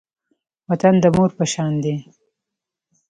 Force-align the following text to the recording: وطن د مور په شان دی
وطن 0.69 0.93
د 1.03 1.05
مور 1.15 1.29
په 1.37 1.45
شان 1.53 1.73
دی 1.83 1.95